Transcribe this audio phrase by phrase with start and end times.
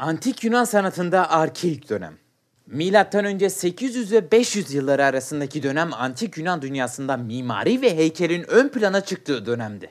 [0.00, 2.18] Antik Yunan sanatında arkeik dönem.
[2.66, 8.68] Milattan önce 800 ve 500 yılları arasındaki dönem antik Yunan dünyasında mimari ve heykelin ön
[8.68, 9.90] plana çıktığı dönemdi.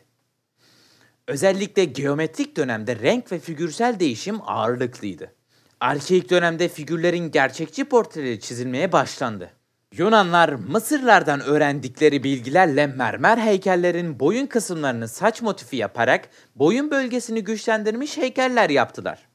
[1.28, 5.34] Özellikle geometrik dönemde renk ve figürsel değişim ağırlıklıydı.
[5.80, 9.50] Arkeik dönemde figürlerin gerçekçi portreleri çizilmeye başlandı.
[9.98, 18.70] Yunanlar Mısırlardan öğrendikleri bilgilerle mermer heykellerin boyun kısımlarını saç motifi yaparak boyun bölgesini güçlendirmiş heykeller
[18.70, 19.28] yaptılar.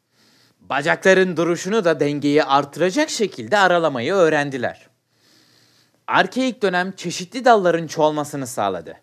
[0.69, 4.89] Bacakların duruşunu da dengeyi artıracak şekilde aralamayı öğrendiler.
[6.07, 8.97] Arkeik dönem çeşitli dalların çoğalmasını sağladı.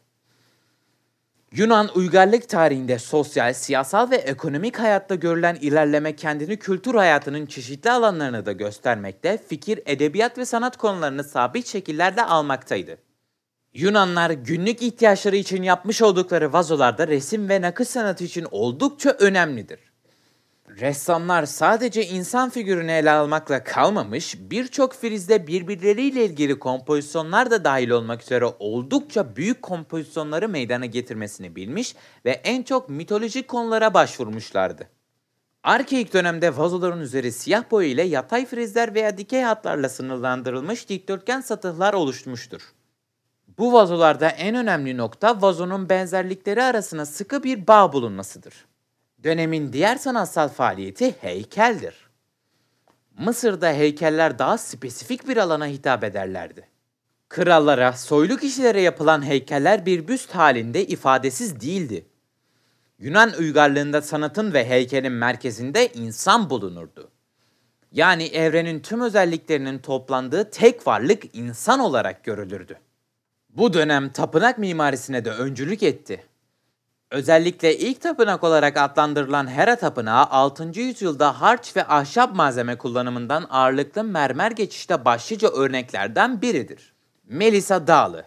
[1.52, 8.45] Yunan uygarlık tarihinde sosyal, siyasal ve ekonomik hayatta görülen ilerleme kendini kültür hayatının çeşitli alanlarını
[8.45, 12.97] da göstermekte, fikir, edebiyat ve sanat konularını sabit şekillerde almaktaydı.
[13.73, 19.88] Yunanlar günlük ihtiyaçları için yapmış oldukları vazolarda resim ve nakış sanatı için oldukça önemlidir.
[20.79, 28.22] Ressamlar sadece insan figürünü ele almakla kalmamış, birçok frizde birbirleriyle ilgili kompozisyonlar da dahil olmak
[28.22, 34.89] üzere oldukça büyük kompozisyonları meydana getirmesini bilmiş ve en çok mitolojik konulara başvurmuşlardı.
[35.63, 41.94] Arkeik dönemde vazoların üzeri siyah boya ile yatay frizler veya dikey hatlarla sınırlandırılmış dikdörtgen satıhlar
[41.94, 42.61] oluşmuştur.
[43.57, 48.69] Bu vazolarda en önemli nokta vazonun benzerlikleri arasında sıkı bir bağ bulunmasıdır.
[49.23, 52.09] Dönemin diğer sanatsal faaliyeti heykeldir.
[53.17, 56.67] Mısır'da heykeller daha spesifik bir alana hitap ederlerdi.
[57.30, 62.06] Krallara, soylu kişilere yapılan heykeller bir büst halinde ifadesiz değildi.
[63.00, 67.12] Yunan uygarlığında sanatın ve heykelin merkezinde insan bulunurdu.
[67.92, 72.78] Yani evrenin tüm özelliklerinin toplandığı tek varlık insan olarak görülürdü.
[73.50, 76.23] Bu dönem tapınak mimarisine de öncülük etti.
[77.11, 80.79] Özellikle ilk tapınak olarak adlandırılan Hera Tapınağı 6.
[80.79, 86.93] yüzyılda harç ve ahşap malzeme kullanımından ağırlıklı mermer geçişte başlıca örneklerden biridir.
[87.27, 88.25] Melisa Dağlı